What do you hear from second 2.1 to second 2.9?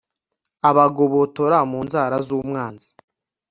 z'umwanzi